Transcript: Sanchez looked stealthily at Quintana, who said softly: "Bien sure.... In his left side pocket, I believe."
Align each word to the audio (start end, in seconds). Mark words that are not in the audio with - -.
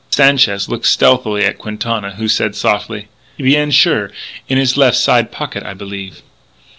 Sanchez 0.09 0.67
looked 0.67 0.87
stealthily 0.87 1.45
at 1.45 1.59
Quintana, 1.59 2.13
who 2.15 2.27
said 2.27 2.55
softly: 2.55 3.07
"Bien 3.37 3.69
sure.... 3.69 4.09
In 4.49 4.57
his 4.57 4.75
left 4.75 4.97
side 4.97 5.31
pocket, 5.31 5.61
I 5.61 5.75
believe." 5.75 6.23